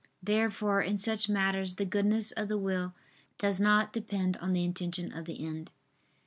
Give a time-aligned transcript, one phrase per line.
[0.23, 2.95] Therefore in such matters the goodness of the will
[3.37, 5.69] does not depend on the intention of the end.